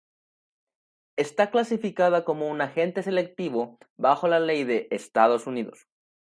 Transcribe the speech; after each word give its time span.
Está 1.15 1.51
clasificada 1.51 2.25
como 2.25 2.47
un 2.49 2.59
"agente 2.59 3.03
selectivo" 3.03 3.77
bajo 3.97 4.27
la 4.27 4.39
ley 4.39 4.63
de 4.63 4.87
Estados 4.89 5.45
Unidos. 5.45 5.85